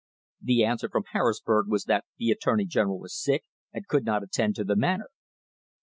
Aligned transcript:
The 0.41 0.63
answer 0.63 0.89
from 0.89 1.03
Harrisburg 1.11 1.67
was 1.69 1.83
that 1.83 2.05
the 2.17 2.31
attorney 2.31 2.65
general 2.65 2.97
was 2.99 3.15
sick 3.15 3.43
and 3.71 3.87
could 3.87 4.03
not 4.03 4.23
attend 4.23 4.55
to 4.55 4.63
the 4.63 4.75
matter. 4.75 5.09